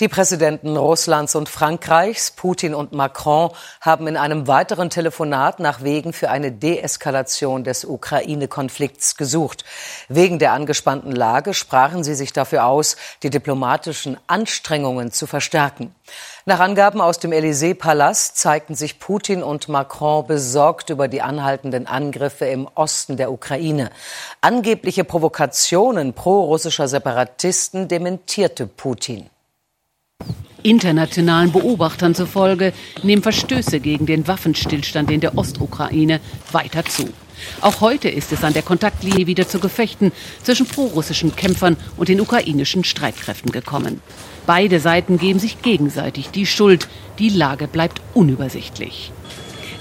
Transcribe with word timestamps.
Die 0.00 0.08
Präsidenten 0.08 0.76
Russlands 0.76 1.34
und 1.34 1.48
Frankreichs, 1.48 2.30
Putin 2.30 2.74
und 2.74 2.92
Macron, 2.92 3.50
haben 3.80 4.06
in 4.06 4.16
einem 4.16 4.48
weiteren 4.48 4.88
Telefonat 4.88 5.60
nach 5.60 5.82
Wegen 5.82 6.12
für 6.12 6.30
eine 6.30 6.50
Deeskalation 6.50 7.62
des 7.62 7.84
Ukraine-Konflikts 7.84 9.16
gesucht. 9.16 9.64
Wegen 10.08 10.38
der 10.38 10.52
angespannten 10.52 11.12
Lage 11.12 11.52
sprachen 11.52 12.04
sie 12.04 12.14
sich 12.14 12.32
dafür 12.32 12.66
aus, 12.66 12.96
die 13.22 13.30
diplomatischen 13.30 14.16
Anstrengungen 14.26 15.12
zu 15.12 15.26
verstärken. 15.26 15.94
Nach 16.46 16.58
Angaben 16.58 17.00
aus 17.00 17.18
dem 17.18 17.30
Élysée-Palast 17.30 18.36
zeigten 18.36 18.74
sich 18.74 18.98
Putin 18.98 19.42
und 19.42 19.68
Macron 19.68 20.26
besorgt 20.26 20.90
über 20.90 21.06
die 21.06 21.22
anhaltenden 21.22 21.86
Angriffe 21.86 22.46
im 22.46 22.66
Osten 22.74 23.16
der 23.16 23.30
Ukraine. 23.30 23.90
Angebliche 24.40 25.04
Provokationen 25.04 26.14
pro-russischer 26.14 26.88
Separatisten 26.88 27.88
dementierte 27.88 28.66
Putin. 28.66 29.30
Internationalen 30.62 31.52
Beobachtern 31.52 32.14
zufolge 32.14 32.72
nehmen 33.02 33.22
Verstöße 33.22 33.80
gegen 33.80 34.06
den 34.06 34.26
Waffenstillstand 34.26 35.10
in 35.10 35.20
der 35.20 35.36
Ostukraine 35.36 36.20
weiter 36.50 36.84
zu. 36.84 37.08
Auch 37.60 37.80
heute 37.80 38.08
ist 38.08 38.32
es 38.32 38.44
an 38.44 38.52
der 38.52 38.62
Kontaktlinie 38.62 39.26
wieder 39.26 39.48
zu 39.48 39.58
Gefechten 39.58 40.12
zwischen 40.42 40.66
prorussischen 40.66 41.34
Kämpfern 41.34 41.76
und 41.96 42.08
den 42.08 42.20
ukrainischen 42.20 42.84
Streitkräften 42.84 43.50
gekommen. 43.50 44.00
Beide 44.46 44.80
Seiten 44.80 45.18
geben 45.18 45.38
sich 45.38 45.62
gegenseitig 45.62 46.30
die 46.30 46.46
Schuld. 46.46 46.88
Die 47.18 47.28
Lage 47.28 47.68
bleibt 47.68 48.00
unübersichtlich. 48.14 49.12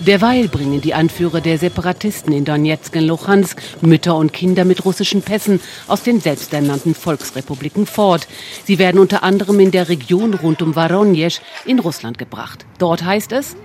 Derweil 0.08 0.48
bringen 0.48 0.82
die 0.82 0.96
Anführer 0.96 1.42
der 1.42 1.60
Separatisten 1.60 2.34
in 2.34 2.44
Donetsk 2.44 2.96
und 2.96 3.06
Luhansk 3.06 3.62
Mütter 3.82 4.16
und 4.16 4.34
Kinder 4.34 4.66
mit 4.66 4.84
russischen 4.84 5.22
Pässen 5.22 5.60
aus 5.88 6.02
den 6.02 6.20
selbsternannten 6.20 6.96
Volksrepubliken 6.96 7.86
fort. 7.86 8.28
Sie 8.66 8.80
werden 8.80 9.00
unter 9.00 9.22
anderem 9.22 9.60
in 9.60 9.70
der 9.70 9.90
Region 9.90 10.34
rund 10.34 10.64
um 10.64 10.76
Voronezh 10.76 11.40
in 11.66 11.78
Russland 11.78 12.18
gebracht. 12.18 12.66
Dort 12.80 13.06
heißt 13.06 13.32
es, 13.34 13.56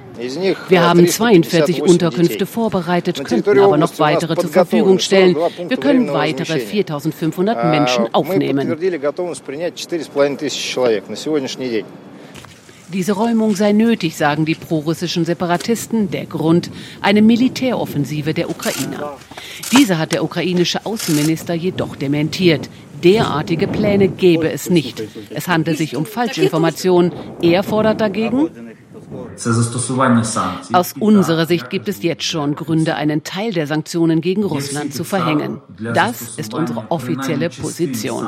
wir 0.68 0.82
haben 0.82 1.08
42 1.08 1.80
Unterkünfte 1.82 2.44
vorbereitet, 2.44 3.24
könnten 3.24 3.58
aber 3.58 3.78
noch 3.78 3.98
weitere 3.98 4.36
zur 4.36 4.50
Verfügung 4.50 4.98
stellen. 4.98 5.36
Wir 5.68 5.76
können 5.78 6.12
weitere 6.12 6.60
4500 6.60 7.64
Menschen 7.70 8.12
aufnehmen. 8.14 8.76
Diese 12.92 13.12
Räumung 13.12 13.56
sei 13.56 13.72
nötig, 13.72 14.16
sagen 14.16 14.44
die 14.44 14.54
prorussischen 14.54 15.24
Separatisten. 15.24 16.10
Der 16.10 16.26
Grund 16.26 16.70
eine 17.00 17.22
Militäroffensive 17.22 18.32
der 18.32 18.48
Ukrainer. 18.48 19.16
Diese 19.72 19.98
hat 19.98 20.12
der 20.12 20.22
ukrainische 20.22 20.86
Außenminister 20.86 21.54
jedoch 21.54 21.96
dementiert. 21.96 22.68
Derartige 23.02 23.66
Pläne 23.66 24.08
gäbe 24.08 24.50
es 24.50 24.70
nicht. 24.70 25.02
Es 25.30 25.48
handelt 25.48 25.78
sich 25.78 25.96
um 25.96 26.06
Falschinformationen. 26.06 27.12
Er 27.42 27.62
fordert 27.62 28.00
dagegen, 28.00 28.48
aus 30.72 30.94
unserer 30.98 31.46
Sicht 31.46 31.70
gibt 31.70 31.88
es 31.88 32.02
jetzt 32.02 32.24
schon 32.24 32.54
Gründe, 32.54 32.94
einen 32.94 33.22
Teil 33.22 33.52
der 33.52 33.66
Sanktionen 33.66 34.20
gegen 34.20 34.44
Russland 34.44 34.94
zu 34.94 35.04
verhängen. 35.04 35.60
Das 35.94 36.38
ist 36.38 36.54
unsere 36.54 36.90
offizielle 36.90 37.50
Position. 37.50 38.26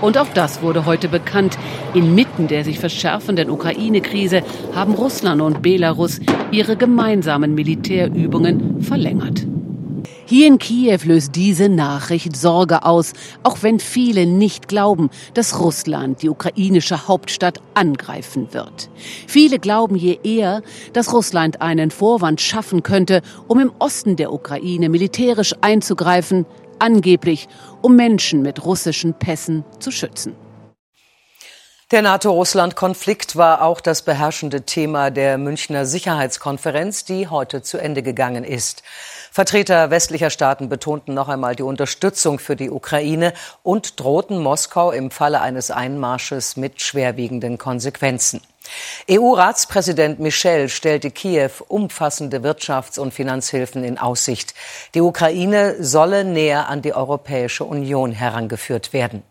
Und 0.00 0.18
auch 0.18 0.28
das 0.34 0.62
wurde 0.62 0.84
heute 0.84 1.08
bekannt. 1.08 1.58
Inmitten 1.94 2.48
der 2.48 2.64
sich 2.64 2.78
verschärfenden 2.78 3.50
Ukraine-Krise 3.50 4.42
haben 4.74 4.94
Russland 4.94 5.40
und 5.40 5.62
Belarus 5.62 6.20
ihre 6.50 6.76
gemeinsamen 6.76 7.54
Militärübungen 7.54 8.82
verlängert. 8.82 9.46
Hier 10.28 10.48
in 10.48 10.58
Kiew 10.58 10.98
löst 11.04 11.36
diese 11.36 11.68
Nachricht 11.68 12.34
Sorge 12.34 12.84
aus, 12.84 13.12
auch 13.44 13.58
wenn 13.62 13.78
viele 13.78 14.26
nicht 14.26 14.66
glauben, 14.66 15.08
dass 15.34 15.60
Russland 15.60 16.20
die 16.22 16.28
ukrainische 16.28 17.06
Hauptstadt 17.06 17.60
angreifen 17.74 18.48
wird. 18.52 18.90
Viele 19.28 19.60
glauben 19.60 19.94
je 19.94 20.18
eher, 20.24 20.62
dass 20.92 21.12
Russland 21.12 21.62
einen 21.62 21.92
Vorwand 21.92 22.40
schaffen 22.40 22.82
könnte, 22.82 23.22
um 23.46 23.60
im 23.60 23.72
Osten 23.78 24.16
der 24.16 24.32
Ukraine 24.32 24.88
militärisch 24.88 25.54
einzugreifen, 25.60 26.44
angeblich 26.78 27.48
um 27.82 27.96
Menschen 27.96 28.42
mit 28.42 28.64
russischen 28.64 29.14
Pässen 29.14 29.64
zu 29.78 29.90
schützen. 29.90 30.34
Der 31.92 32.02
NATO-Russland-Konflikt 32.02 33.36
war 33.36 33.62
auch 33.62 33.80
das 33.80 34.02
beherrschende 34.02 34.62
Thema 34.62 35.12
der 35.12 35.38
Münchner 35.38 35.86
Sicherheitskonferenz, 35.86 37.04
die 37.04 37.28
heute 37.28 37.62
zu 37.62 37.78
Ende 37.78 38.02
gegangen 38.02 38.42
ist. 38.42 38.82
Vertreter 39.30 39.88
westlicher 39.90 40.30
Staaten 40.30 40.68
betonten 40.68 41.14
noch 41.14 41.28
einmal 41.28 41.54
die 41.54 41.62
Unterstützung 41.62 42.40
für 42.40 42.56
die 42.56 42.70
Ukraine 42.70 43.32
und 43.62 44.00
drohten 44.00 44.42
Moskau 44.42 44.90
im 44.90 45.12
Falle 45.12 45.40
eines 45.40 45.70
Einmarsches 45.70 46.56
mit 46.56 46.82
schwerwiegenden 46.82 47.56
Konsequenzen. 47.56 48.40
EU-Ratspräsident 49.10 50.18
Michel 50.18 50.68
stellte 50.68 51.10
Kiew 51.10 51.50
umfassende 51.68 52.38
Wirtschafts- 52.38 52.98
und 52.98 53.14
Finanzhilfen 53.14 53.84
in 53.84 53.98
Aussicht. 53.98 54.54
Die 54.94 55.00
Ukraine 55.00 55.76
solle 55.80 56.24
näher 56.24 56.68
an 56.68 56.82
die 56.82 56.94
Europäische 56.94 57.64
Union 57.64 58.12
herangeführt 58.12 58.92
werden. 58.92 59.22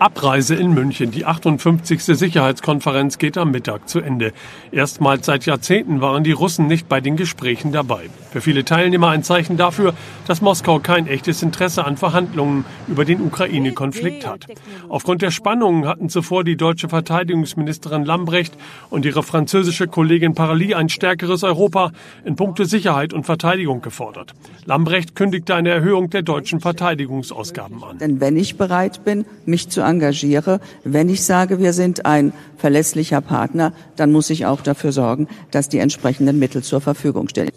Abreise 0.00 0.54
in 0.54 0.72
München. 0.72 1.10
Die 1.10 1.26
58. 1.26 2.02
Sicherheitskonferenz 2.02 3.18
geht 3.18 3.36
am 3.36 3.50
Mittag 3.50 3.86
zu 3.86 4.00
Ende. 4.00 4.32
Erstmals 4.72 5.26
seit 5.26 5.44
Jahrzehnten 5.44 6.00
waren 6.00 6.24
die 6.24 6.32
Russen 6.32 6.66
nicht 6.68 6.88
bei 6.88 7.02
den 7.02 7.16
Gesprächen 7.16 7.70
dabei. 7.70 8.08
Für 8.30 8.40
viele 8.40 8.64
Teilnehmer 8.64 9.10
ein 9.10 9.22
Zeichen 9.22 9.58
dafür, 9.58 9.92
dass 10.26 10.40
Moskau 10.40 10.78
kein 10.78 11.06
echtes 11.06 11.42
Interesse 11.42 11.84
an 11.84 11.98
Verhandlungen 11.98 12.64
über 12.88 13.04
den 13.04 13.20
Ukraine-Konflikt 13.20 14.26
hat. 14.26 14.46
Aufgrund 14.88 15.20
der 15.20 15.30
Spannungen 15.30 15.86
hatten 15.86 16.08
zuvor 16.08 16.44
die 16.44 16.56
deutsche 16.56 16.88
Verteidigungsministerin 16.88 18.06
Lambrecht 18.06 18.56
und 18.88 19.04
ihre 19.04 19.22
französische 19.22 19.86
Kollegin 19.86 20.34
Parly 20.34 20.72
ein 20.72 20.88
stärkeres 20.88 21.42
Europa 21.42 21.92
in 22.24 22.36
puncto 22.36 22.64
Sicherheit 22.64 23.12
und 23.12 23.24
Verteidigung 23.24 23.82
gefordert. 23.82 24.32
Lambrecht 24.64 25.14
kündigte 25.14 25.54
eine 25.54 25.68
Erhöhung 25.68 26.08
der 26.08 26.22
deutschen 26.22 26.60
Verteidigungsausgaben 26.60 27.84
an. 27.84 27.98
Denn 27.98 28.18
wenn 28.22 28.38
ich 28.38 28.56
bereit 28.56 29.04
bin, 29.04 29.26
mich 29.44 29.68
zu 29.68 29.89
engagiere. 29.90 30.60
Wenn 30.84 31.08
ich 31.08 31.22
sage, 31.22 31.58
wir 31.58 31.72
sind 31.72 32.06
ein 32.06 32.32
verlässlicher 32.56 33.20
Partner, 33.20 33.72
dann 33.96 34.12
muss 34.12 34.30
ich 34.30 34.46
auch 34.46 34.60
dafür 34.62 34.92
sorgen, 34.92 35.28
dass 35.50 35.68
die 35.68 35.78
entsprechenden 35.78 36.38
Mittel 36.38 36.62
zur 36.62 36.80
Verfügung 36.80 37.28
stellen. 37.28 37.50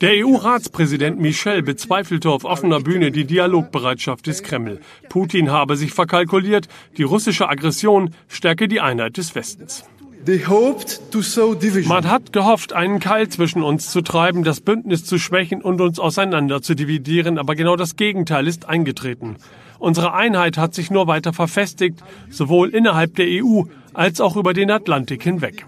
Der 0.00 0.26
EU-Ratspräsident 0.26 1.20
Michel 1.20 1.62
bezweifelte 1.62 2.28
auf 2.30 2.44
offener 2.44 2.80
Bühne 2.80 3.12
die 3.12 3.24
Dialogbereitschaft 3.24 4.26
des 4.26 4.42
Kreml. 4.42 4.80
Putin 5.08 5.52
habe 5.52 5.76
sich 5.76 5.92
verkalkuliert, 5.92 6.66
die 6.96 7.04
russische 7.04 7.48
Aggression 7.48 8.10
stärke 8.26 8.66
die 8.66 8.80
Einheit 8.80 9.16
des 9.16 9.36
Westens. 9.36 9.84
Man 11.86 12.08
hat 12.08 12.32
gehofft, 12.32 12.72
einen 12.72 13.00
Keil 13.00 13.28
zwischen 13.28 13.62
uns 13.62 13.90
zu 13.90 14.02
treiben, 14.02 14.44
das 14.44 14.60
Bündnis 14.60 15.04
zu 15.04 15.18
schwächen 15.18 15.62
und 15.62 15.80
uns 15.80 15.98
auseinander 15.98 16.62
zu 16.62 16.74
dividieren, 16.74 17.38
aber 17.38 17.56
genau 17.56 17.74
das 17.74 17.96
Gegenteil 17.96 18.46
ist 18.46 18.68
eingetreten. 18.68 19.36
Unsere 19.82 20.14
Einheit 20.14 20.58
hat 20.58 20.74
sich 20.74 20.92
nur 20.92 21.08
weiter 21.08 21.32
verfestigt, 21.32 21.98
sowohl 22.30 22.68
innerhalb 22.68 23.16
der 23.16 23.26
EU 23.28 23.62
als 23.92 24.20
auch 24.20 24.36
über 24.36 24.54
den 24.54 24.70
Atlantik 24.70 25.24
hinweg. 25.24 25.66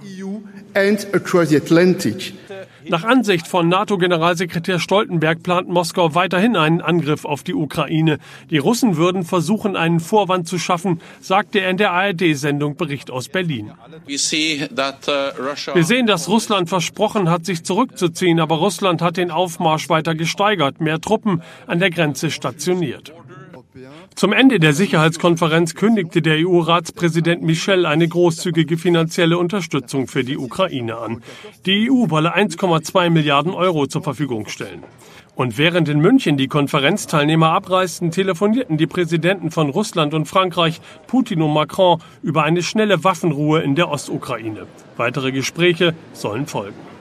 Nach 2.89 3.03
Ansicht 3.03 3.49
von 3.49 3.69
NATO-Generalsekretär 3.69 4.79
Stoltenberg 4.79 5.43
plant 5.43 5.69
Moskau 5.69 6.15
weiterhin 6.15 6.55
einen 6.55 6.81
Angriff 6.81 7.25
auf 7.25 7.43
die 7.43 7.55
Ukraine. 7.55 8.19
Die 8.51 8.59
Russen 8.59 8.97
würden 8.97 9.25
versuchen, 9.25 9.75
einen 9.75 9.99
Vorwand 9.99 10.47
zu 10.47 10.61
schaffen, 10.61 11.01
sagte 11.21 11.59
er 11.59 11.71
in 11.71 11.77
der 11.77 11.91
ARD-Sendung 11.91 12.77
Bericht 12.77 13.11
aus 13.11 13.29
Berlin. 13.29 13.73
Wir 14.07 14.19
sehen, 14.19 16.07
dass 16.07 16.29
Russland 16.29 16.69
versprochen 16.69 17.29
hat, 17.29 17.45
sich 17.47 17.65
zurückzuziehen, 17.65 18.39
aber 18.39 18.57
Russland 18.57 19.03
hat 19.03 19.17
den 19.17 19.33
Aufmarsch 19.33 19.89
weiter 19.89 20.15
gesteigert, 20.15 20.81
mehr 20.81 21.01
Truppen 21.01 21.43
an 21.67 21.81
der 21.81 21.91
Grenze 21.91 22.31
stationiert. 22.31 23.13
Zum 24.15 24.33
Ende 24.33 24.61
der 24.61 24.75
Sicherheitskonferenz 24.75 25.75
kündigte 25.75 26.23
der 26.23 26.37
EU-Ratspräsident 26.47 27.43
Michel 27.43 27.85
eine 27.85 28.07
großzügige 28.07 28.79
finanzielle 28.79 29.39
Unterstützung 29.39 30.07
für 30.07 30.23
die 30.23 30.39
Ukraine 30.39 30.97
an. 30.99 31.23
Die 31.67 31.91
EU 31.91 32.11
wolle 32.11 32.37
1,2 32.37 33.11
Milliarden 33.11 33.53
Euro 33.53 33.89
zur 33.89 34.05
Verfügung 34.05 34.47
stellen. 34.47 34.85
Und 35.35 35.59
während 35.59 35.89
in 35.89 35.99
München 35.99 36.37
die 36.37 36.47
Konferenzteilnehmer 36.47 37.51
abreisten, 37.51 38.13
telefonierten 38.13 38.77
die 38.77 38.87
Präsidenten 38.87 39.51
von 39.51 39.69
Russland 39.69 40.15
und 40.15 40.27
Frankreich, 40.27 40.81
Putin 41.09 41.43
und 41.43 41.53
Macron, 41.53 42.01
über 42.23 42.45
eine 42.45 42.63
schnelle 42.63 43.03
Waffenruhe 43.03 43.63
in 43.63 43.75
der 43.75 43.91
Ostukraine. 43.91 44.69
Weitere 44.97 45.33
Gespräche 45.33 45.93
sollen 46.13 46.47
folgen. 46.47 46.94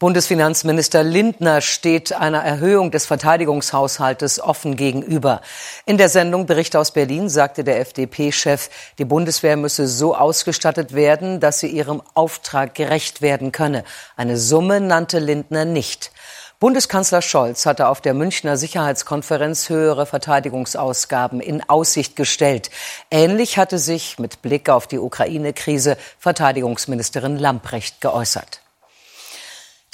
Bundesfinanzminister 0.00 1.04
Lindner 1.04 1.60
steht 1.60 2.12
einer 2.12 2.42
Erhöhung 2.42 2.90
des 2.90 3.06
Verteidigungshaushaltes 3.06 4.40
offen 4.40 4.74
gegenüber. 4.74 5.40
In 5.86 5.98
der 5.98 6.08
Sendung 6.08 6.46
Bericht 6.46 6.74
aus 6.74 6.90
Berlin 6.90 7.28
sagte 7.28 7.62
der 7.62 7.78
FDP-Chef, 7.78 8.70
die 8.98 9.04
Bundeswehr 9.04 9.56
müsse 9.56 9.86
so 9.86 10.16
ausgestattet 10.16 10.94
werden, 10.94 11.38
dass 11.38 11.60
sie 11.60 11.68
ihrem 11.68 12.02
Auftrag 12.14 12.74
gerecht 12.74 13.22
werden 13.22 13.52
könne. 13.52 13.84
Eine 14.16 14.36
Summe 14.36 14.80
nannte 14.80 15.20
Lindner 15.20 15.64
nicht. 15.64 16.10
Bundeskanzler 16.58 17.22
Scholz 17.22 17.64
hatte 17.64 17.86
auf 17.86 18.00
der 18.00 18.14
Münchner 18.14 18.56
Sicherheitskonferenz 18.56 19.68
höhere 19.68 20.06
Verteidigungsausgaben 20.06 21.38
in 21.38 21.62
Aussicht 21.68 22.16
gestellt. 22.16 22.70
Ähnlich 23.12 23.58
hatte 23.58 23.78
sich 23.78 24.18
mit 24.18 24.42
Blick 24.42 24.70
auf 24.70 24.88
die 24.88 24.98
Ukraine-Krise 24.98 25.96
Verteidigungsministerin 26.18 27.38
Lamprecht 27.38 28.00
geäußert. 28.00 28.63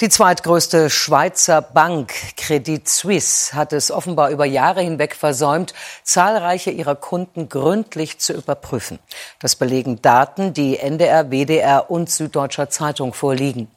Die 0.01 0.09
zweitgrößte 0.09 0.89
Schweizer 0.89 1.61
Bank 1.61 2.11
Credit 2.35 2.89
Suisse 2.89 3.53
hat 3.53 3.71
es 3.71 3.91
offenbar 3.91 4.31
über 4.31 4.45
Jahre 4.45 4.81
hinweg 4.81 5.15
versäumt, 5.15 5.75
zahlreiche 6.01 6.71
ihrer 6.71 6.95
Kunden 6.95 7.49
gründlich 7.49 8.17
zu 8.17 8.33
überprüfen. 8.33 8.97
Das 9.37 9.55
belegen 9.55 10.01
Daten, 10.01 10.55
die 10.55 10.79
NDR, 10.79 11.29
WDR 11.29 11.91
und 11.91 12.09
Süddeutscher 12.09 12.71
Zeitung 12.71 13.13
vorliegen. 13.13 13.69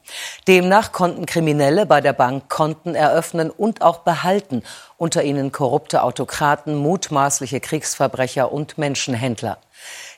Demnach 0.47 0.91
konnten 0.91 1.27
Kriminelle 1.27 1.85
bei 1.85 2.01
der 2.01 2.13
Bank 2.13 2.49
Konten 2.49 2.95
eröffnen 2.95 3.51
und 3.51 3.83
auch 3.83 3.99
behalten, 3.99 4.63
unter 4.97 5.23
ihnen 5.23 5.51
korrupte 5.51 6.01
Autokraten, 6.01 6.73
mutmaßliche 6.73 7.59
Kriegsverbrecher 7.59 8.51
und 8.51 8.79
Menschenhändler. 8.79 9.59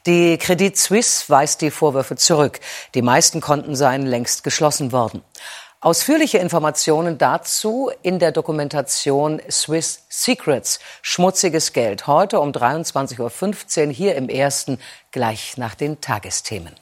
Die 0.05 0.37
Credit 0.37 0.77
Suisse 0.77 1.25
weist 1.27 1.59
die 1.61 1.71
Vorwürfe 1.71 2.15
zurück. 2.15 2.61
Die 2.93 3.01
meisten 3.01 3.41
Konten 3.41 3.75
seien 3.75 4.05
längst 4.05 4.45
geschlossen 4.45 4.93
worden. 4.93 5.21
Ausführliche 5.87 6.37
Informationen 6.39 7.17
dazu 7.17 7.89
in 8.01 8.19
der 8.19 8.33
Dokumentation 8.33 9.41
Swiss 9.49 10.01
Secrets, 10.09 10.81
schmutziges 11.01 11.71
Geld, 11.71 12.07
heute 12.07 12.41
um 12.41 12.51
23.15 12.51 13.87
Uhr 13.87 13.93
hier 13.93 14.15
im 14.15 14.27
Ersten, 14.27 14.79
gleich 15.13 15.55
nach 15.55 15.75
den 15.75 16.01
Tagesthemen. 16.01 16.73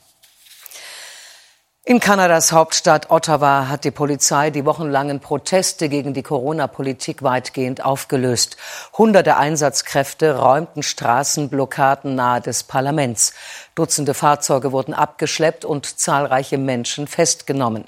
In 1.87 1.99
Kanadas 1.99 2.51
Hauptstadt 2.51 3.11
Ottawa 3.11 3.67
hat 3.69 3.83
die 3.83 3.91
Polizei 3.91 4.49
die 4.49 4.65
wochenlangen 4.65 5.19
Proteste 5.19 5.87
gegen 5.87 6.15
die 6.15 6.23
Corona-Politik 6.23 7.21
weitgehend 7.21 7.85
aufgelöst. 7.85 8.57
Hunderte 8.97 9.37
Einsatzkräfte 9.37 10.39
räumten 10.39 10.81
Straßenblockaden 10.81 12.15
nahe 12.15 12.41
des 12.41 12.63
Parlaments. 12.63 13.35
Dutzende 13.75 14.15
Fahrzeuge 14.15 14.71
wurden 14.71 14.95
abgeschleppt 14.95 15.63
und 15.63 15.99
zahlreiche 15.99 16.57
Menschen 16.57 17.05
festgenommen. 17.05 17.85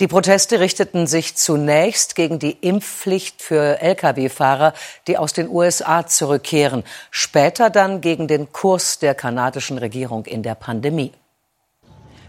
Die 0.00 0.08
Proteste 0.08 0.58
richteten 0.58 1.06
sich 1.06 1.36
zunächst 1.36 2.14
gegen 2.14 2.38
die 2.38 2.52
Impfpflicht 2.52 3.42
für 3.42 3.78
Lkw-Fahrer, 3.78 4.72
die 5.06 5.18
aus 5.18 5.34
den 5.34 5.50
USA 5.50 6.06
zurückkehren, 6.06 6.82
später 7.10 7.68
dann 7.68 8.00
gegen 8.00 8.26
den 8.26 8.52
Kurs 8.52 9.00
der 9.00 9.14
kanadischen 9.14 9.76
Regierung 9.76 10.24
in 10.24 10.42
der 10.42 10.54
Pandemie. 10.54 11.12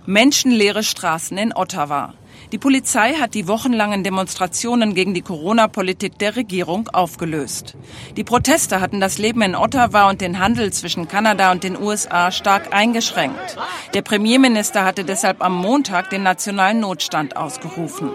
Menschenleere 0.07 0.83
Straßen 0.83 1.35
in 1.37 1.51
Ottawa. 1.55 2.13
Die 2.51 2.59
Polizei 2.59 3.13
hat 3.15 3.33
die 3.33 3.47
wochenlangen 3.47 4.03
Demonstrationen 4.03 4.93
gegen 4.93 5.15
die 5.15 5.23
Corona-Politik 5.23 6.19
der 6.19 6.35
Regierung 6.35 6.89
aufgelöst. 6.89 7.75
Die 8.15 8.23
Proteste 8.23 8.81
hatten 8.81 8.99
das 8.99 9.17
Leben 9.17 9.41
in 9.41 9.55
Ottawa 9.55 10.07
und 10.07 10.21
den 10.21 10.37
Handel 10.37 10.71
zwischen 10.71 11.07
Kanada 11.07 11.51
und 11.51 11.63
den 11.63 11.81
USA 11.81 12.31
stark 12.31 12.71
eingeschränkt. 12.71 13.57
Der 13.95 14.03
Premierminister 14.03 14.85
hatte 14.85 15.05
deshalb 15.05 15.43
am 15.43 15.55
Montag 15.55 16.11
den 16.11 16.21
nationalen 16.21 16.81
Notstand 16.81 17.35
ausgerufen. 17.35 18.11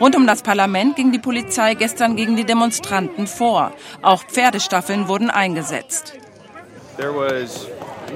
Rund 0.00 0.16
um 0.16 0.26
das 0.26 0.42
Parlament 0.42 0.96
ging 0.96 1.12
die 1.12 1.20
Polizei 1.20 1.74
gestern 1.74 2.16
gegen 2.16 2.34
die 2.34 2.44
Demonstranten 2.44 3.28
vor. 3.28 3.72
Auch 4.02 4.24
Pferdestaffeln 4.24 5.06
wurden 5.06 5.30
eingesetzt. 5.30 6.14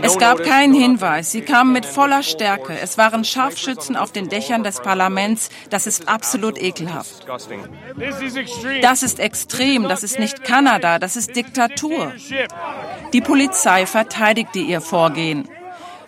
Es 0.01 0.19
gab 0.19 0.43
keinen 0.43 0.75
Hinweis. 0.75 1.31
Sie 1.31 1.43
kamen 1.43 1.73
mit 1.73 1.85
voller 1.85 2.23
Stärke. 2.23 2.79
Es 2.81 2.97
waren 2.97 3.25
Scharfschützen 3.25 3.97
auf 3.97 4.13
den 4.13 4.29
Dächern 4.29 4.65
des 4.65 4.81
Parlaments. 4.81 5.51
Das 5.71 5.87
ist 5.87 6.09
absolut 6.09 6.61
ekelhaft. 6.61 7.27
Das 8.81 9.03
ist 9.03 9.19
extrem. 9.21 9.89
Das 9.89 10.03
ist 10.03 10.19
nicht 10.19 10.45
Kanada. 10.45 10.99
Das 10.99 11.17
ist 11.17 11.37
Diktatur. 11.37 12.13
Die 13.13 13.21
Polizei 13.21 13.87
verteidigte 13.87 14.59
ihr 14.59 14.81
Vorgehen. 14.81 15.49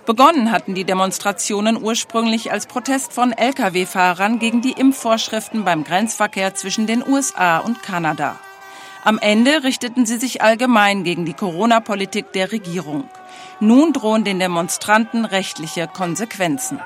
Begonnen 0.07 0.53
hatten 0.53 0.75
die 0.75 0.85
Demonstrationen 0.85 1.83
ursprünglich 1.83 2.53
als 2.53 2.67
Protest 2.67 3.13
von 3.13 3.33
Lkw-Fahrern 3.33 4.39
gegen 4.39 4.61
die 4.61 4.73
Impfvorschriften 4.73 5.65
beim 5.65 5.83
Grenzverkehr 5.83 6.55
zwischen 6.55 6.87
den 6.87 7.07
USA 7.07 7.59
und 7.59 7.83
Kanada. 7.83 8.39
Am 9.03 9.19
Ende 9.19 9.65
richteten 9.65 10.05
sie 10.05 10.19
sich 10.19 10.43
allgemein 10.43 11.05
gegen 11.05 11.25
die 11.25 11.33
Corona-Politik 11.33 12.33
der 12.33 12.53
Regierung. 12.53 13.05
Nun 13.61 13.93
drohen 13.93 14.25
den 14.25 14.39
Demonstranten 14.39 15.25
rechtliche 15.25 15.87
Konsequenzen. 15.89 16.81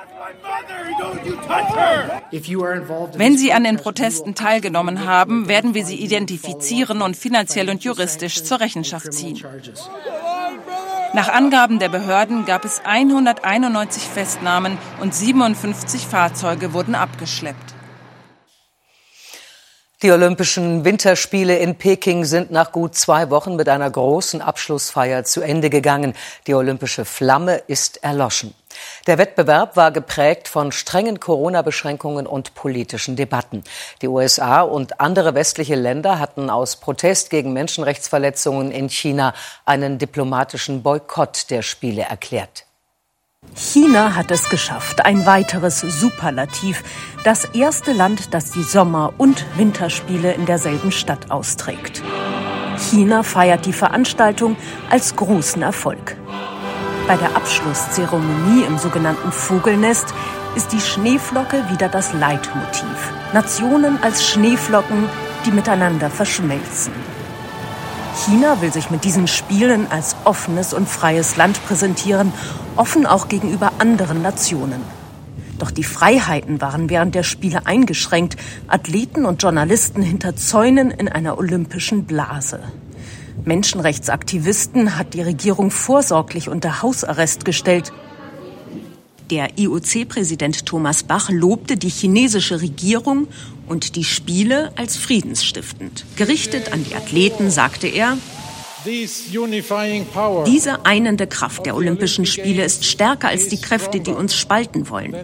Wenn 3.15 3.37
Sie 3.37 3.53
an 3.53 3.65
den 3.65 3.77
Protesten 3.77 4.35
teilgenommen 4.35 5.05
haben, 5.05 5.49
werden 5.49 5.75
wir 5.75 5.85
Sie 5.85 5.97
identifizieren 5.97 7.03
und 7.03 7.17
finanziell 7.17 7.71
und 7.71 7.85
juristisch 7.85 8.43
zur 8.43 8.61
Rechenschaft 8.61 9.13
ziehen. 9.13 9.43
Nach 11.15 11.29
Angaben 11.29 11.79
der 11.79 11.89
Behörden 11.89 12.45
gab 12.45 12.65
es 12.65 12.83
191 12.85 14.03
Festnahmen 14.03 14.77
und 15.01 15.15
57 15.15 16.07
Fahrzeuge 16.07 16.75
wurden 16.75 16.95
abgeschleppt. 16.95 17.78
Die 20.01 20.13
Olympischen 20.13 20.85
Winterspiele 20.85 21.59
in 21.59 21.75
Peking 21.75 22.25
sind 22.25 22.53
nach 22.53 22.71
gut 22.71 22.95
zwei 22.95 23.31
Wochen 23.31 23.57
mit 23.57 23.69
einer 23.69 23.91
großen 23.91 24.41
Abschlussfeier 24.41 25.25
zu 25.25 25.41
Ende 25.41 25.71
gegangen. 25.71 26.15
Die 26.47 26.55
olympische 26.55 27.05
Flamme 27.05 27.57
ist 27.67 28.05
erloschen. 28.05 28.55
Der 29.09 29.19
Wettbewerb 29.19 29.75
war 29.75 29.91
geprägt 29.91 30.47
von 30.47 30.71
strengen 30.71 31.19
Corona-Beschränkungen 31.19 32.29
und 32.29 32.55
politischen 32.55 33.17
Debatten. 33.17 33.65
Die 34.01 34.07
USA 34.07 34.61
und 34.61 35.01
andere 35.01 35.35
westliche 35.35 35.75
Länder 35.75 36.21
hatten 36.21 36.49
aus 36.49 36.77
Protest 36.77 37.29
gegen 37.29 37.53
Menschenrechtsverletzungen 37.53 38.71
in 38.71 38.89
China 38.91 39.35
einen 39.65 39.99
diplomatischen 39.99 40.85
Boykott 40.85 41.51
der 41.51 41.63
Spiele 41.63 42.03
erklärt. 42.03 42.68
China 43.59 44.15
hat 44.15 44.31
es 44.31 44.49
geschafft, 44.49 45.05
ein 45.05 45.27
weiteres 45.27 45.81
Superlativ. 45.81 46.83
Das 47.25 47.45
erste 47.45 47.93
Land, 47.93 48.33
das 48.33 48.53
die 48.53 48.63
Sommer- 48.63 49.13
und 49.19 49.45
Winterspiele 49.57 50.33
in 50.33 50.47
derselben 50.47 50.93
Stadt 50.93 51.31
austrägt. 51.31 52.03
China 52.79 53.25
feiert 53.25 53.67
die 53.67 53.73
Veranstaltung 53.73 54.57
als 54.91 55.17
großen 55.17 55.61
Erfolg. 55.63 56.17
Bei 57.09 57.17
der 57.17 57.35
Abschlusszeremonie 57.35 58.65
im 58.65 58.79
sogenannten 58.79 59.33
Vogelnest 59.33 60.15
ist 60.55 60.73
die 60.73 60.81
Schneeflocke 60.81 61.65
wieder 61.69 61.89
das 61.89 62.13
Leitmotiv. 62.13 63.13
Nationen 63.33 64.03
als 64.03 64.25
Schneeflocken, 64.25 65.09
die 65.45 65.51
miteinander 65.51 66.11
verschmelzen. 66.11 66.93
China 68.25 68.61
will 68.61 68.73
sich 68.73 68.91
mit 68.91 69.05
diesen 69.05 69.29
Spielen 69.29 69.87
als 69.91 70.17
offenes 70.25 70.75
und 70.75 70.89
freies 70.89 71.37
Land 71.37 71.65
präsentieren, 71.65 72.33
offen 72.75 73.07
auch 73.07 73.29
gegenüber 73.29 73.73
anderen 73.79 74.23
Nationen. 74.23 74.83
Doch 75.59 75.71
die 75.71 75.85
Freiheiten 75.85 76.61
waren 76.61 76.91
während 76.91 77.15
der 77.15 77.23
Spiele 77.23 77.67
eingeschränkt, 77.67 78.37
Athleten 78.67 79.25
und 79.25 79.43
Journalisten 79.43 80.03
hinter 80.03 80.35
Zäunen 80.35 80.91
in 80.91 81.09
einer 81.09 81.39
olympischen 81.39 82.05
Blase. 82.07 82.61
Menschenrechtsaktivisten 83.45 84.99
hat 84.99 85.15
die 85.15 85.23
Regierung 85.23 85.71
vorsorglich 85.71 86.49
unter 86.49 86.83
Hausarrest 86.83 87.45
gestellt. 87.45 87.93
Der 89.31 89.59
IOC-Präsident 89.59 90.67
Thomas 90.67 91.05
Bach 91.05 91.31
lobte 91.31 91.77
die 91.77 91.89
chinesische 91.89 92.61
Regierung 92.61 93.29
und 93.69 93.97
die 93.97 94.05
Spiele 94.05 94.73
als 94.77 94.97
friedensstiftend. 94.97 96.05
Gerichtet 96.17 96.73
an 96.73 96.85
die 96.85 96.95
Athleten 96.95 97.51
sagte 97.51 97.87
er, 97.87 98.17
diese 100.47 100.87
einende 100.87 101.27
Kraft 101.27 101.67
der 101.67 101.75
Olympischen 101.75 102.27
Spiele 102.27 102.65
ist 102.65 102.85
stärker 102.85 103.29
als 103.29 103.49
die 103.49 103.61
Kräfte, 103.61 104.01
die 104.01 104.13
uns 104.13 104.37
spalten 104.37 104.89
wollen. 104.89 105.15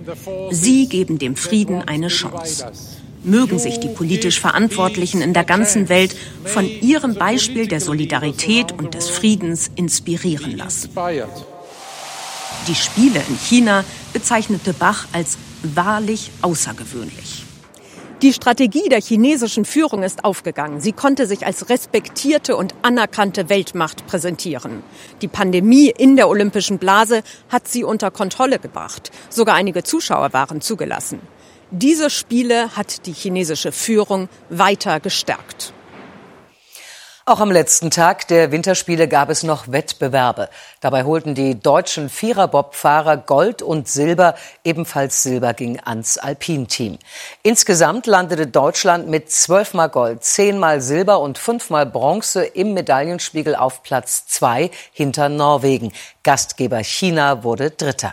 Sie 0.50 0.88
geben 0.88 1.18
dem 1.18 1.36
Frieden 1.36 1.82
eine 1.82 2.08
Chance. 2.08 2.66
Mögen 3.22 3.58
sich 3.58 3.80
die 3.80 3.88
politisch 3.88 4.40
Verantwortlichen 4.40 5.22
in 5.22 5.32
der 5.32 5.44
ganzen 5.44 5.88
Welt 5.88 6.14
von 6.44 6.68
ihrem 6.68 7.14
Beispiel 7.14 7.66
der 7.66 7.80
Solidarität 7.80 8.72
und 8.72 8.92
des 8.94 9.08
Friedens 9.08 9.70
inspirieren 9.76 10.56
lassen. 10.56 10.90
Die 12.68 12.74
Spiele 12.74 13.22
in 13.28 13.38
China 13.38 13.84
bezeichnete 14.12 14.74
Bach 14.74 15.06
als 15.12 15.38
wahrlich 15.62 16.30
außergewöhnlich. 16.42 17.43
Die 18.22 18.32
Strategie 18.32 18.88
der 18.88 19.00
chinesischen 19.00 19.64
Führung 19.64 20.02
ist 20.02 20.24
aufgegangen. 20.24 20.80
Sie 20.80 20.92
konnte 20.92 21.26
sich 21.26 21.44
als 21.44 21.68
respektierte 21.68 22.56
und 22.56 22.74
anerkannte 22.82 23.48
Weltmacht 23.48 24.06
präsentieren. 24.06 24.82
Die 25.20 25.28
Pandemie 25.28 25.88
in 25.90 26.16
der 26.16 26.28
olympischen 26.28 26.78
Blase 26.78 27.22
hat 27.50 27.68
sie 27.68 27.84
unter 27.84 28.10
Kontrolle 28.10 28.58
gebracht. 28.60 29.10
Sogar 29.30 29.56
einige 29.56 29.82
Zuschauer 29.82 30.32
waren 30.32 30.60
zugelassen. 30.60 31.20
Diese 31.70 32.08
Spiele 32.08 32.76
hat 32.76 33.04
die 33.06 33.12
chinesische 33.12 33.72
Führung 33.72 34.28
weiter 34.48 35.00
gestärkt. 35.00 35.73
Auch 37.26 37.40
am 37.40 37.50
letzten 37.50 37.90
Tag 37.90 38.28
der 38.28 38.52
Winterspiele 38.52 39.08
gab 39.08 39.30
es 39.30 39.44
noch 39.44 39.72
Wettbewerbe. 39.72 40.50
Dabei 40.80 41.04
holten 41.04 41.34
die 41.34 41.58
deutschen 41.58 42.10
Viererbobfahrer 42.10 43.16
Gold 43.16 43.62
und 43.62 43.88
Silber. 43.88 44.34
Ebenfalls 44.62 45.22
Silber 45.22 45.54
ging 45.54 45.80
ans 45.82 46.18
Alpinteam. 46.18 46.98
Insgesamt 47.42 48.06
landete 48.06 48.46
Deutschland 48.46 49.08
mit 49.08 49.30
zwölfmal 49.30 49.88
Gold, 49.88 50.22
zehnmal 50.22 50.82
Silber 50.82 51.20
und 51.20 51.38
fünfmal 51.38 51.86
Bronze 51.86 52.44
im 52.44 52.74
Medaillenspiegel 52.74 53.56
auf 53.56 53.82
Platz 53.82 54.26
zwei 54.26 54.70
hinter 54.92 55.30
Norwegen. 55.30 55.94
Gastgeber 56.24 56.84
China 56.84 57.42
wurde 57.42 57.70
Dritter. 57.70 58.12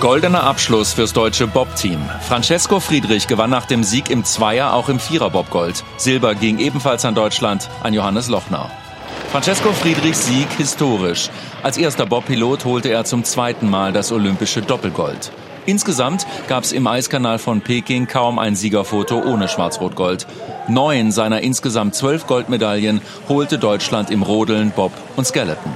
Goldener 0.00 0.44
Abschluss 0.44 0.92
fürs 0.92 1.12
deutsche 1.12 1.48
Bob-Team. 1.48 1.98
Francesco 2.20 2.78
Friedrich 2.78 3.26
gewann 3.26 3.50
nach 3.50 3.66
dem 3.66 3.82
Sieg 3.82 4.10
im 4.10 4.24
Zweier 4.24 4.72
auch 4.72 4.88
im 4.88 5.00
Vierer-Bob 5.00 5.50
Gold. 5.50 5.82
Silber 5.96 6.36
ging 6.36 6.60
ebenfalls 6.60 7.04
an 7.04 7.16
Deutschland, 7.16 7.68
an 7.82 7.92
Johannes 7.92 8.28
Lochner. 8.28 8.70
Francesco 9.32 9.72
Friedrichs 9.72 10.24
Sieg 10.24 10.46
historisch. 10.56 11.30
Als 11.64 11.78
erster 11.78 12.06
Bob-Pilot 12.06 12.64
holte 12.64 12.90
er 12.90 13.06
zum 13.06 13.24
zweiten 13.24 13.68
Mal 13.68 13.92
das 13.92 14.12
olympische 14.12 14.62
Doppelgold. 14.62 15.32
Insgesamt 15.66 16.28
gab 16.46 16.62
es 16.62 16.70
im 16.70 16.86
Eiskanal 16.86 17.40
von 17.40 17.60
Peking 17.60 18.06
kaum 18.06 18.38
ein 18.38 18.54
Siegerfoto 18.54 19.20
ohne 19.20 19.48
Schwarz-Rot-Gold. 19.48 20.28
Neun 20.68 21.10
seiner 21.10 21.40
insgesamt 21.40 21.96
zwölf 21.96 22.28
Goldmedaillen 22.28 23.00
holte 23.28 23.58
Deutschland 23.58 24.12
im 24.12 24.22
Rodeln, 24.22 24.70
Bob 24.70 24.92
und 25.16 25.26
Skeleton. 25.26 25.72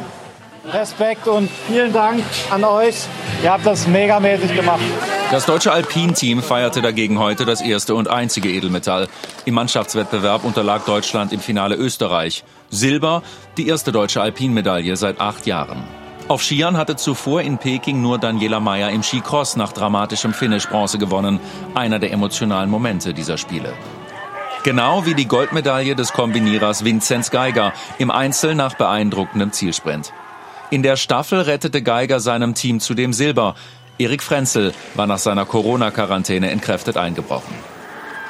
Respekt 0.72 1.28
und 1.28 1.50
vielen 1.68 1.92
Dank 1.92 2.22
an 2.50 2.64
euch. 2.64 2.94
Ihr 3.42 3.52
habt 3.52 3.66
das 3.66 3.86
megamäßig 3.86 4.54
gemacht. 4.54 4.80
Das 5.30 5.46
deutsche 5.46 5.72
Alpin-Team 5.72 6.42
feierte 6.42 6.82
dagegen 6.82 7.18
heute 7.18 7.44
das 7.44 7.60
erste 7.60 7.94
und 7.94 8.08
einzige 8.08 8.48
Edelmetall. 8.50 9.08
Im 9.44 9.54
Mannschaftswettbewerb 9.54 10.44
unterlag 10.44 10.84
Deutschland 10.84 11.32
im 11.32 11.40
Finale 11.40 11.74
Österreich. 11.74 12.44
Silber, 12.70 13.22
die 13.56 13.68
erste 13.68 13.92
deutsche 13.92 14.20
Alpin-Medaille 14.22 14.96
seit 14.96 15.20
acht 15.20 15.46
Jahren. 15.46 15.84
Auf 16.28 16.42
Skiern 16.42 16.76
hatte 16.76 16.96
zuvor 16.96 17.42
in 17.42 17.58
Peking 17.58 18.00
nur 18.00 18.18
Daniela 18.18 18.60
Mayer 18.60 18.90
im 18.90 19.02
Skicross 19.02 19.56
nach 19.56 19.72
dramatischem 19.72 20.32
Finish 20.32 20.68
Bronze 20.68 20.98
gewonnen. 20.98 21.40
Einer 21.74 21.98
der 21.98 22.12
emotionalen 22.12 22.70
Momente 22.70 23.12
dieser 23.12 23.36
Spiele. 23.36 23.72
Genau 24.62 25.04
wie 25.04 25.14
die 25.14 25.26
Goldmedaille 25.26 25.96
des 25.96 26.12
Kombinierers 26.12 26.84
Vinzenz 26.84 27.30
Geiger 27.30 27.72
im 27.98 28.10
Einzel 28.10 28.54
nach 28.54 28.74
beeindruckendem 28.74 29.50
Zielsprint. 29.50 30.12
In 30.72 30.82
der 30.82 30.96
Staffel 30.96 31.42
rettete 31.42 31.82
Geiger 31.82 32.18
seinem 32.18 32.54
Team 32.54 32.80
zudem 32.80 33.12
Silber. 33.12 33.56
Erik 33.98 34.22
Frenzel 34.22 34.72
war 34.94 35.06
nach 35.06 35.18
seiner 35.18 35.44
Corona-Quarantäne 35.44 36.50
entkräftet 36.50 36.96
eingebrochen. 36.96 37.54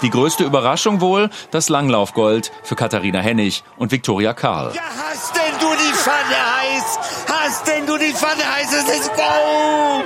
Die 0.03 0.11
größte 0.11 0.43
Überraschung 0.43 1.01
wohl 1.01 1.31
das 1.53 1.69
Langlaufgold 1.69 2.51
für 2.65 2.75
Katharina 2.75 3.21
Hennig 3.21 3.63
und 3.77 3.93
Viktoria 3.93 4.35
Karl. 4.35 4.73
Ja, 4.75 4.83
hast 5.09 5.37
denn 5.37 5.55
du 5.61 5.69
die 5.69 5.95
Pfanne 5.95 6.37
heiß? 6.59 6.99
Hast 7.29 7.69
denn 7.69 7.87
du 7.87 7.97
die 7.97 8.13
Pfanne 8.13 8.43
heiß? 8.43 8.73
Es 8.73 8.99
ist 8.99 9.11
Gold! 9.15 10.05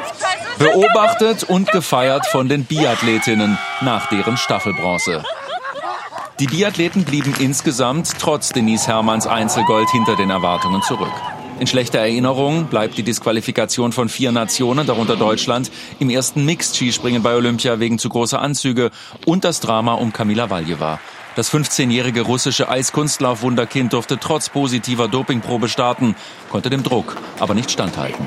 Beobachtet 0.58 1.44
und 1.44 1.72
gefeiert 1.72 2.26
von 2.26 2.50
den 2.50 2.66
Biathletinnen 2.66 3.56
nach 3.80 4.10
deren 4.10 4.36
Staffelbronze. 4.36 5.24
Die 6.38 6.48
Biathleten 6.48 7.04
blieben 7.04 7.34
insgesamt 7.38 8.12
trotz 8.20 8.50
Denise 8.50 8.88
Hermanns 8.88 9.26
Einzelgold 9.26 9.88
hinter 9.88 10.16
den 10.16 10.28
Erwartungen 10.28 10.82
zurück. 10.82 11.14
In 11.58 11.66
schlechter 11.66 12.00
Erinnerung 12.00 12.66
bleibt 12.66 12.98
die 12.98 13.02
Disqualifikation 13.02 13.92
von 13.92 14.10
vier 14.10 14.30
Nationen, 14.30 14.86
darunter 14.86 15.16
Deutschland, 15.16 15.70
im 15.98 16.10
ersten 16.10 16.44
Mixed-Skispringen 16.44 17.22
bei 17.22 17.34
Olympia 17.34 17.80
wegen 17.80 17.98
zu 17.98 18.10
großer 18.10 18.42
Anzüge 18.42 18.90
und 19.24 19.44
das 19.44 19.60
Drama 19.60 19.94
um 19.94 20.12
Kamila 20.12 20.50
Valjeva. 20.50 21.00
Das 21.34 21.50
15-jährige 21.50 22.22
russische 22.22 22.68
Eiskunstlauf-Wunderkind 22.68 23.94
durfte 23.94 24.18
trotz 24.18 24.50
positiver 24.50 25.08
Dopingprobe 25.08 25.68
starten, 25.68 26.14
konnte 26.50 26.68
dem 26.68 26.82
Druck 26.82 27.16
aber 27.38 27.54
nicht 27.54 27.70
standhalten. 27.70 28.26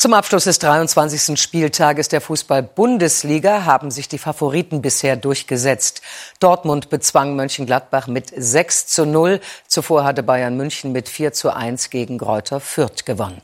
Zum 0.00 0.14
Abschluss 0.14 0.44
des 0.44 0.58
23. 0.60 1.38
Spieltages 1.38 2.08
der 2.08 2.22
Fußball-Bundesliga 2.22 3.66
haben 3.66 3.90
sich 3.90 4.08
die 4.08 4.16
Favoriten 4.16 4.80
bisher 4.80 5.14
durchgesetzt. 5.14 6.00
Dortmund 6.40 6.88
bezwang 6.88 7.36
Mönchengladbach 7.36 8.06
mit 8.06 8.32
6 8.34 8.86
zu 8.86 9.04
0. 9.04 9.40
Zuvor 9.66 10.04
hatte 10.04 10.22
Bayern 10.22 10.56
München 10.56 10.92
mit 10.92 11.10
4 11.10 11.34
zu 11.34 11.54
1 11.54 11.90
gegen 11.90 12.16
Gräuter 12.16 12.60
Fürth 12.60 13.04
gewonnen. 13.04 13.42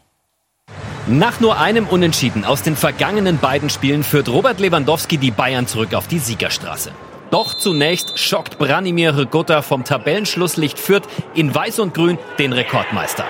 Nach 1.06 1.40
nur 1.40 1.58
einem 1.58 1.86
Unentschieden 1.88 2.46
aus 2.46 2.62
den 2.62 2.74
vergangenen 2.74 3.36
beiden 3.36 3.68
Spielen 3.68 4.02
führt 4.02 4.30
Robert 4.30 4.58
Lewandowski 4.58 5.18
die 5.18 5.32
Bayern 5.32 5.66
zurück 5.66 5.92
auf 5.92 6.08
die 6.08 6.20
Siegerstraße. 6.20 6.90
Doch 7.30 7.52
zunächst 7.52 8.18
schockt 8.18 8.56
Branimir 8.56 9.12
Hrgota 9.12 9.60
vom 9.60 9.84
Tabellenschlusslicht 9.84 10.78
Fürth 10.78 11.06
in 11.34 11.54
Weiß 11.54 11.80
und 11.80 11.92
Grün 11.92 12.16
den 12.38 12.54
Rekordmeister. 12.54 13.26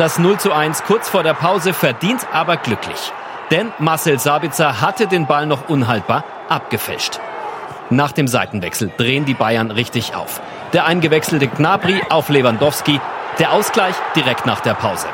Das 0.00 0.18
0 0.18 0.38
zu 0.38 0.50
1 0.50 0.84
kurz 0.84 1.10
vor 1.10 1.22
der 1.22 1.34
Pause 1.34 1.74
verdient 1.74 2.26
aber 2.32 2.56
glücklich. 2.56 3.12
Denn 3.50 3.70
Marcel 3.78 4.18
Sabitzer 4.18 4.80
hatte 4.80 5.06
den 5.06 5.26
Ball 5.26 5.44
noch 5.44 5.68
unhaltbar 5.68 6.24
abgefälscht. 6.48 7.20
Nach 7.90 8.10
dem 8.10 8.26
Seitenwechsel 8.26 8.90
drehen 8.96 9.26
die 9.26 9.34
Bayern 9.34 9.70
richtig 9.70 10.14
auf. 10.14 10.40
Der 10.72 10.86
eingewechselte 10.86 11.48
Gnabry 11.48 12.00
auf 12.08 12.30
Lewandowski, 12.30 12.98
der 13.38 13.52
Ausgleich 13.52 13.94
direkt 14.16 14.46
nach 14.46 14.60
der 14.60 14.72
Pause. 14.72 15.06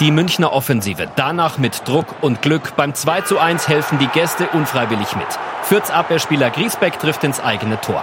Die 0.00 0.12
Münchner 0.12 0.54
Offensive 0.54 1.06
danach 1.14 1.58
mit 1.58 1.86
Druck 1.86 2.06
und 2.22 2.40
Glück. 2.40 2.74
Beim 2.74 2.94
2 2.94 3.20
zu 3.20 3.38
1 3.38 3.68
helfen 3.68 3.98
die 3.98 4.06
Gäste 4.06 4.48
unfreiwillig 4.54 5.14
mit. 5.14 5.28
Fürths 5.64 5.90
Abwehrspieler 5.90 6.48
Griesbeck 6.48 6.98
trifft 6.98 7.22
ins 7.22 7.38
eigene 7.38 7.78
Tor. 7.82 8.02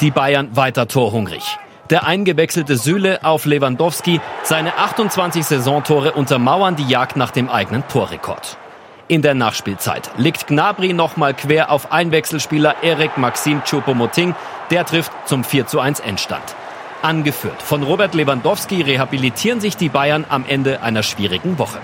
Die 0.00 0.10
Bayern 0.10 0.56
weiter 0.56 0.88
torhungrig. 0.88 1.60
Der 1.90 2.06
eingewechselte 2.06 2.76
Süle 2.76 3.24
auf 3.24 3.46
Lewandowski. 3.46 4.20
Seine 4.42 4.76
28 4.76 5.44
Saisontore 5.46 6.12
untermauern 6.12 6.76
die 6.76 6.86
Jagd 6.86 7.16
nach 7.16 7.30
dem 7.30 7.48
eigenen 7.48 7.86
Torrekord. 7.88 8.58
In 9.08 9.22
der 9.22 9.32
Nachspielzeit 9.32 10.10
legt 10.18 10.48
Gnabry 10.48 10.92
nochmal 10.92 11.32
quer 11.32 11.70
auf 11.70 11.90
Einwechselspieler 11.90 12.82
Erik 12.82 13.16
Maxim 13.16 13.62
Choupo-Moting. 13.64 14.34
Der 14.70 14.84
trifft 14.84 15.12
zum 15.24 15.44
4 15.44 15.66
zu 15.66 15.80
1 15.80 16.00
Endstand. 16.00 16.42
Angeführt 17.00 17.62
von 17.62 17.82
Robert 17.82 18.14
Lewandowski 18.14 18.82
rehabilitieren 18.82 19.60
sich 19.60 19.78
die 19.78 19.88
Bayern 19.88 20.26
am 20.28 20.44
Ende 20.46 20.82
einer 20.82 21.02
schwierigen 21.02 21.58
Woche. 21.58 21.78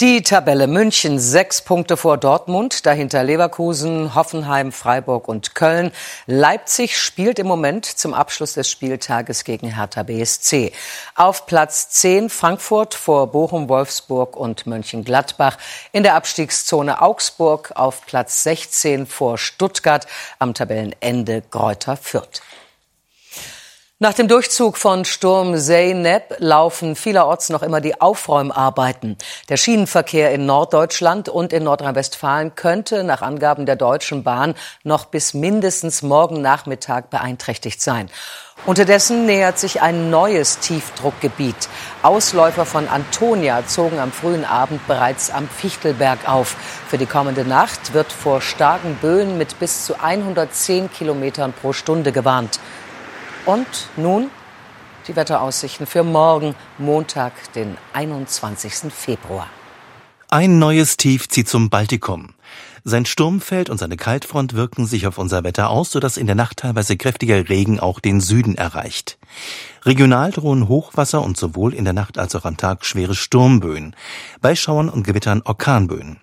Die 0.00 0.22
Tabelle 0.22 0.66
München 0.66 1.18
sechs 1.18 1.60
Punkte 1.60 1.98
vor 1.98 2.16
Dortmund, 2.16 2.86
dahinter 2.86 3.22
Leverkusen, 3.22 4.14
Hoffenheim, 4.14 4.72
Freiburg 4.72 5.28
und 5.28 5.54
Köln. 5.54 5.92
Leipzig 6.24 6.98
spielt 6.98 7.38
im 7.38 7.46
Moment 7.46 7.84
zum 7.84 8.14
Abschluss 8.14 8.54
des 8.54 8.70
Spieltages 8.70 9.44
gegen 9.44 9.74
Hertha 9.74 10.02
BSC. 10.04 10.72
Auf 11.14 11.44
Platz 11.44 11.90
10 11.90 12.30
Frankfurt 12.30 12.94
vor 12.94 13.26
Bochum, 13.26 13.68
Wolfsburg 13.68 14.38
und 14.38 14.66
Mönchengladbach. 14.66 15.58
In 15.92 16.02
der 16.02 16.14
Abstiegszone 16.14 17.02
Augsburg 17.02 17.72
auf 17.74 18.06
Platz 18.06 18.42
16 18.44 19.04
vor 19.04 19.36
Stuttgart. 19.36 20.06
Am 20.38 20.54
Tabellenende 20.54 21.42
Gräuter 21.50 21.98
Fürth. 21.98 22.40
Nach 24.02 24.14
dem 24.14 24.28
Durchzug 24.28 24.78
von 24.78 25.04
Sturm 25.04 25.58
Zeynep 25.58 26.36
laufen 26.38 26.96
vielerorts 26.96 27.50
noch 27.50 27.62
immer 27.62 27.82
die 27.82 28.00
Aufräumarbeiten. 28.00 29.18
Der 29.50 29.58
Schienenverkehr 29.58 30.32
in 30.32 30.46
Norddeutschland 30.46 31.28
und 31.28 31.52
in 31.52 31.64
Nordrhein-Westfalen 31.64 32.54
könnte 32.54 33.04
nach 33.04 33.20
Angaben 33.20 33.66
der 33.66 33.76
Deutschen 33.76 34.22
Bahn 34.22 34.54
noch 34.84 35.04
bis 35.04 35.34
mindestens 35.34 36.00
morgen 36.00 36.40
Nachmittag 36.40 37.10
beeinträchtigt 37.10 37.82
sein. 37.82 38.08
Unterdessen 38.64 39.26
nähert 39.26 39.58
sich 39.58 39.82
ein 39.82 40.08
neues 40.08 40.60
Tiefdruckgebiet. 40.60 41.68
Ausläufer 42.02 42.64
von 42.64 42.88
Antonia 42.88 43.66
zogen 43.66 43.98
am 43.98 44.12
frühen 44.12 44.46
Abend 44.46 44.86
bereits 44.86 45.30
am 45.30 45.46
Fichtelberg 45.46 46.26
auf. 46.26 46.56
Für 46.88 46.96
die 46.96 47.04
kommende 47.04 47.44
Nacht 47.44 47.92
wird 47.92 48.12
vor 48.12 48.40
starken 48.40 48.96
Böen 48.96 49.36
mit 49.36 49.58
bis 49.58 49.84
zu 49.84 50.00
110 50.00 50.90
Kilometern 50.90 51.52
pro 51.52 51.74
Stunde 51.74 52.12
gewarnt. 52.12 52.60
Und 53.50 53.88
nun 53.96 54.30
die 55.08 55.16
Wetteraussichten 55.16 55.84
für 55.84 56.04
morgen, 56.04 56.54
Montag, 56.78 57.32
den 57.54 57.76
21. 57.94 58.92
Februar. 58.92 59.48
Ein 60.28 60.60
neues 60.60 60.96
Tief 60.96 61.28
zieht 61.28 61.48
zum 61.48 61.68
Baltikum. 61.68 62.34
Sein 62.84 63.06
Sturmfeld 63.06 63.68
und 63.68 63.78
seine 63.78 63.96
Kaltfront 63.96 64.54
wirken 64.54 64.86
sich 64.86 65.08
auf 65.08 65.18
unser 65.18 65.42
Wetter 65.42 65.68
aus, 65.68 65.90
sodass 65.90 66.16
in 66.16 66.26
der 66.26 66.36
Nacht 66.36 66.58
teilweise 66.58 66.96
kräftiger 66.96 67.48
Regen 67.48 67.80
auch 67.80 67.98
den 67.98 68.20
Süden 68.20 68.54
erreicht. 68.54 69.18
Regional 69.84 70.30
drohen 70.30 70.68
Hochwasser 70.68 71.20
und 71.20 71.36
sowohl 71.36 71.74
in 71.74 71.82
der 71.82 71.92
Nacht 71.92 72.18
als 72.18 72.36
auch 72.36 72.44
am 72.44 72.56
Tag 72.56 72.84
schwere 72.84 73.16
Sturmböen. 73.16 73.96
Bei 74.40 74.54
Schauern 74.54 74.88
und 74.88 75.02
Gewittern 75.02 75.42
Orkanböen. 75.44 76.20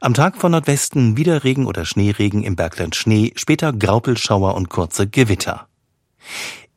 Am 0.00 0.14
Tag 0.14 0.38
von 0.38 0.52
Nordwesten 0.52 1.18
wieder 1.18 1.44
Regen 1.44 1.66
oder 1.66 1.84
Schneeregen 1.84 2.42
im 2.42 2.56
Bergland 2.56 2.96
Schnee, 2.96 3.34
später 3.36 3.70
Graupelschauer 3.70 4.54
und 4.54 4.70
kurze 4.70 5.06
Gewitter. 5.06 5.68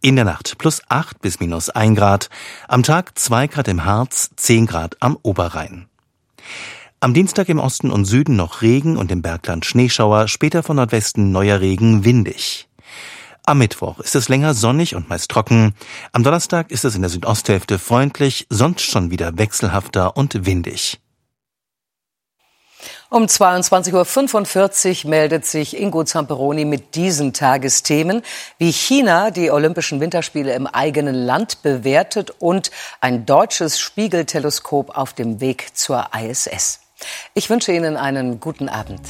In 0.01 0.15
der 0.15 0.25
Nacht 0.25 0.57
plus 0.57 0.81
8 0.89 1.21
bis 1.21 1.39
minus 1.39 1.69
1 1.69 1.97
Grad, 1.97 2.29
am 2.67 2.83
Tag 2.83 3.17
2 3.17 3.47
Grad 3.47 3.67
im 3.67 3.85
Harz, 3.85 4.29
10 4.35 4.67
Grad 4.67 4.95
am 5.01 5.17
Oberrhein. 5.23 5.87
Am 6.99 7.13
Dienstag 7.13 7.49
im 7.49 7.59
Osten 7.59 7.91
und 7.91 8.05
Süden 8.05 8.35
noch 8.35 8.61
Regen 8.61 8.97
und 8.97 9.11
im 9.11 9.21
Bergland 9.21 9.65
Schneeschauer, 9.65 10.27
später 10.27 10.63
von 10.63 10.77
Nordwesten 10.77 11.31
neuer 11.31 11.61
Regen, 11.61 12.05
windig. 12.05 12.67
Am 13.45 13.59
Mittwoch 13.59 13.99
ist 13.99 14.15
es 14.15 14.29
länger 14.29 14.53
sonnig 14.53 14.95
und 14.95 15.07
meist 15.07 15.31
trocken. 15.31 15.73
Am 16.11 16.23
Donnerstag 16.23 16.69
ist 16.69 16.85
es 16.85 16.95
in 16.95 17.01
der 17.01 17.09
Südosthälfte 17.09 17.79
freundlich, 17.79 18.45
sonst 18.49 18.81
schon 18.81 19.09
wieder 19.09 19.37
wechselhafter 19.37 20.17
und 20.17 20.45
windig. 20.45 20.99
Um 23.09 23.23
22.45 23.23 25.05
Uhr 25.05 25.09
meldet 25.09 25.45
sich 25.45 25.79
Ingo 25.79 26.03
Zamperoni 26.03 26.65
mit 26.65 26.95
diesen 26.95 27.33
Tagesthemen, 27.33 28.21
wie 28.57 28.71
China 28.71 29.31
die 29.31 29.49
Olympischen 29.51 29.99
Winterspiele 29.99 30.53
im 30.53 30.67
eigenen 30.67 31.15
Land 31.15 31.61
bewertet 31.61 32.33
und 32.39 32.71
ein 33.01 33.25
deutsches 33.25 33.79
Spiegelteleskop 33.79 34.97
auf 34.97 35.13
dem 35.13 35.39
Weg 35.39 35.75
zur 35.75 36.09
ISS. 36.17 36.81
Ich 37.33 37.49
wünsche 37.49 37.71
Ihnen 37.71 37.97
einen 37.97 38.39
guten 38.39 38.69
Abend. 38.69 39.01